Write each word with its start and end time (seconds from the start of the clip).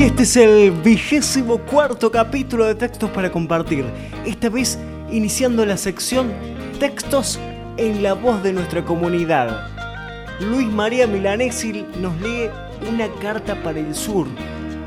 Y 0.00 0.04
este 0.04 0.22
es 0.22 0.36
el 0.38 0.70
vigésimo 0.70 1.58
cuarto 1.58 2.10
capítulo 2.10 2.64
de 2.64 2.74
Textos 2.74 3.10
para 3.10 3.30
Compartir. 3.30 3.84
Esta 4.24 4.48
vez 4.48 4.78
iniciando 5.10 5.66
la 5.66 5.76
sección 5.76 6.32
Textos 6.78 7.38
en 7.76 8.02
la 8.02 8.14
voz 8.14 8.42
de 8.42 8.54
nuestra 8.54 8.82
comunidad. 8.82 9.68
Luis 10.40 10.68
María 10.68 11.06
Milanesi 11.06 11.84
nos 12.00 12.18
lee 12.22 12.48
una 12.88 13.08
carta 13.20 13.62
para 13.62 13.78
el 13.78 13.94
sur, 13.94 14.26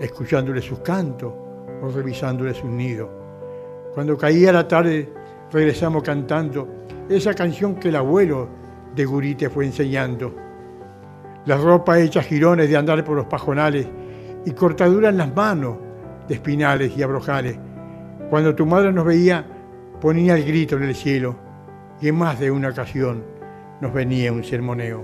escuchándoles 0.00 0.64
sus 0.64 0.80
cantos 0.80 1.32
o 1.80 1.88
revisándoles 1.88 2.56
sus 2.56 2.68
nidos. 2.68 3.21
Cuando 3.94 4.16
caía 4.16 4.52
la 4.52 4.66
tarde 4.66 5.12
regresamos 5.52 6.02
cantando 6.02 6.86
esa 7.08 7.34
canción 7.34 7.74
que 7.74 7.88
el 7.88 7.96
abuelo 7.96 8.48
de 8.94 9.04
Gurí 9.04 9.34
te 9.34 9.50
fue 9.50 9.66
enseñando. 9.66 10.34
La 11.44 11.56
ropa 11.56 11.98
hecha 11.98 12.22
jirones 12.22 12.70
de 12.70 12.76
andar 12.76 13.04
por 13.04 13.16
los 13.16 13.26
pajonales 13.26 13.86
y 14.46 14.50
cortaduras 14.52 15.10
en 15.10 15.18
las 15.18 15.34
manos 15.34 15.76
de 16.26 16.34
espinales 16.34 16.96
y 16.96 17.02
abrojales. 17.02 17.58
Cuando 18.30 18.54
tu 18.54 18.64
madre 18.64 18.92
nos 18.92 19.04
veía, 19.04 19.44
ponía 20.00 20.36
el 20.36 20.44
grito 20.44 20.76
en 20.76 20.84
el 20.84 20.94
cielo 20.94 21.36
y 22.00 22.08
en 22.08 22.16
más 22.16 22.40
de 22.40 22.50
una 22.50 22.70
ocasión 22.70 23.22
nos 23.80 23.92
venía 23.92 24.32
un 24.32 24.42
sermoneo. 24.42 25.02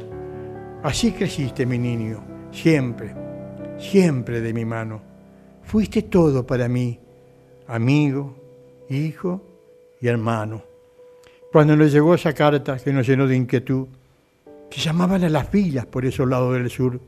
Así 0.82 1.12
creciste, 1.12 1.66
mi 1.66 1.78
niño, 1.78 2.24
siempre, 2.52 3.14
siempre 3.76 4.40
de 4.40 4.54
mi 4.54 4.64
mano. 4.64 5.02
Fuiste 5.62 6.02
todo 6.02 6.46
para 6.46 6.68
mí, 6.68 6.98
amigo, 7.66 8.37
hijo 8.88 9.42
y 10.00 10.08
hermano. 10.08 10.62
Cuando 11.52 11.76
nos 11.76 11.92
llegó 11.92 12.14
esa 12.14 12.32
carta 12.32 12.76
que 12.76 12.92
nos 12.92 13.06
llenó 13.06 13.26
de 13.26 13.36
inquietud, 13.36 13.86
te 14.70 14.76
llamaban 14.78 15.24
a 15.24 15.28
las 15.28 15.48
filas 15.48 15.86
por 15.86 16.04
esos 16.04 16.28
lados 16.28 16.54
del 16.54 16.70
sur. 16.70 17.00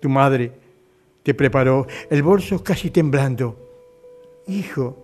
Tu 0.00 0.08
madre 0.08 0.52
te 1.22 1.34
preparó 1.34 1.86
el 2.08 2.22
bolso 2.22 2.62
casi 2.62 2.90
temblando. 2.90 3.56
Hijo, 4.46 4.96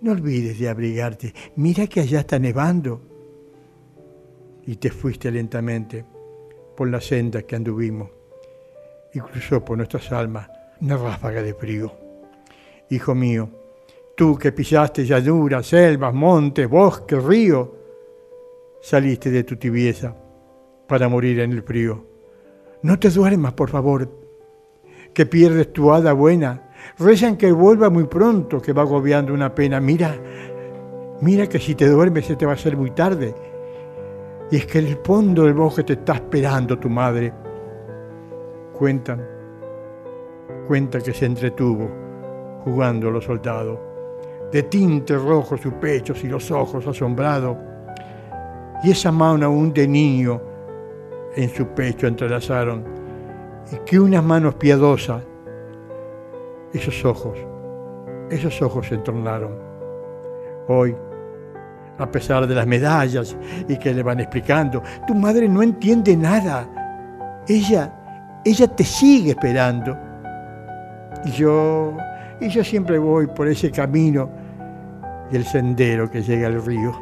no 0.00 0.12
olvides 0.12 0.58
de 0.58 0.68
abrigarte. 0.68 1.32
Mira 1.56 1.86
que 1.86 2.00
allá 2.00 2.20
está 2.20 2.38
nevando. 2.38 3.00
Y 4.66 4.76
te 4.76 4.90
fuiste 4.90 5.30
lentamente 5.30 6.04
por 6.76 6.90
la 6.90 7.00
senda 7.00 7.42
que 7.42 7.54
anduvimos 7.54 8.10
y 9.12 9.20
cruzó 9.20 9.64
por 9.64 9.76
nuestras 9.76 10.10
almas 10.10 10.48
una 10.80 10.96
ráfaga 10.96 11.42
de 11.42 11.54
frío. 11.54 11.92
Hijo 12.90 13.14
mío, 13.14 13.48
tú 14.14 14.38
que 14.38 14.52
pisaste 14.52 15.04
llanuras, 15.04 15.66
selvas, 15.66 16.14
montes, 16.14 16.68
bosques, 16.68 17.22
río, 17.22 17.74
saliste 18.80 19.30
de 19.30 19.44
tu 19.44 19.56
tibieza 19.56 20.14
para 20.86 21.08
morir 21.08 21.40
en 21.40 21.52
el 21.52 21.62
frío. 21.62 22.04
No 22.82 22.98
te 22.98 23.10
duermas, 23.10 23.54
por 23.54 23.70
favor, 23.70 24.08
que 25.12 25.26
pierdes 25.26 25.72
tu 25.72 25.92
hada 25.92 26.12
buena. 26.12 26.70
Rezan 26.98 27.36
que 27.36 27.50
vuelva 27.50 27.88
muy 27.88 28.04
pronto, 28.04 28.60
que 28.60 28.72
va 28.72 28.82
agobiando 28.82 29.32
una 29.32 29.54
pena. 29.54 29.80
Mira, 29.80 30.14
mira 31.20 31.48
que 31.48 31.58
si 31.58 31.74
te 31.74 31.88
duermes 31.88 32.26
se 32.26 32.36
te 32.36 32.44
va 32.44 32.52
a 32.52 32.56
hacer 32.56 32.76
muy 32.76 32.90
tarde. 32.90 33.34
Y 34.50 34.56
es 34.56 34.66
que 34.66 34.80
en 34.80 34.88
el 34.88 34.98
fondo 35.02 35.44
del 35.44 35.54
bosque 35.54 35.82
te 35.82 35.94
está 35.94 36.14
esperando 36.14 36.78
tu 36.78 36.90
madre. 36.90 37.32
Cuentan, 38.74 39.26
cuenta 40.66 41.00
que 41.00 41.14
se 41.14 41.24
entretuvo 41.24 41.88
jugando 42.64 43.08
a 43.08 43.12
los 43.12 43.24
soldados. 43.24 43.93
De 44.54 44.62
tinte 44.62 45.16
rojo 45.16 45.56
sus 45.56 45.72
pechos 45.74 46.22
y 46.22 46.28
los 46.28 46.48
ojos 46.52 46.86
asombrados. 46.86 47.56
Y 48.84 48.92
esa 48.92 49.10
mano 49.10 49.46
aún 49.46 49.72
de 49.72 49.88
niño 49.88 50.40
en 51.34 51.50
su 51.50 51.66
pecho 51.66 52.06
entrelazaron 52.06 52.84
y 53.72 53.78
que 53.84 53.98
unas 53.98 54.22
manos 54.22 54.54
piadosas, 54.54 55.24
esos 56.72 57.04
ojos, 57.04 57.36
esos 58.30 58.62
ojos 58.62 58.86
se 58.86 58.94
entornaron. 58.94 59.58
Hoy, 60.68 60.94
a 61.98 62.08
pesar 62.08 62.46
de 62.46 62.54
las 62.54 62.68
medallas 62.68 63.36
y 63.66 63.76
que 63.76 63.92
le 63.92 64.04
van 64.04 64.20
explicando, 64.20 64.84
tu 65.04 65.16
madre 65.16 65.48
no 65.48 65.64
entiende 65.64 66.16
nada. 66.16 67.42
Ella, 67.48 67.92
ella 68.44 68.68
te 68.68 68.84
sigue 68.84 69.30
esperando. 69.30 69.98
Y 71.24 71.32
yo, 71.32 71.96
y 72.40 72.48
yo 72.50 72.62
siempre 72.62 73.00
voy 73.00 73.26
por 73.26 73.48
ese 73.48 73.72
camino 73.72 74.43
y 75.34 75.36
el 75.36 75.44
sendero 75.44 76.08
que 76.08 76.22
llega 76.22 76.46
al 76.46 76.64
río. 76.64 76.92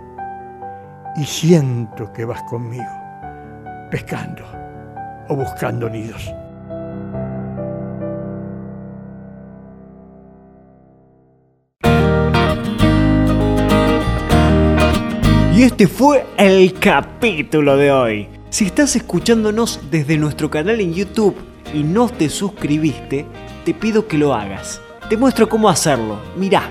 Y 1.16 1.24
siento 1.24 2.10
que 2.14 2.24
vas 2.24 2.42
conmigo 2.44 2.90
pescando 3.90 4.42
o 5.28 5.36
buscando 5.36 5.90
nidos. 5.90 6.32
Y 15.54 15.64
este 15.64 15.86
fue 15.86 16.24
el 16.38 16.72
capítulo 16.80 17.76
de 17.76 17.92
hoy. 17.92 18.28
Si 18.48 18.64
estás 18.64 18.96
escuchándonos 18.96 19.78
desde 19.90 20.16
nuestro 20.16 20.50
canal 20.50 20.80
en 20.80 20.94
YouTube 20.94 21.36
y 21.74 21.82
no 21.82 22.08
te 22.08 22.30
suscribiste, 22.30 23.26
te 23.66 23.74
pido 23.74 24.08
que 24.08 24.16
lo 24.16 24.32
hagas. 24.32 24.80
Te 25.10 25.18
muestro 25.18 25.50
cómo 25.50 25.68
hacerlo. 25.68 26.18
Mirá, 26.36 26.70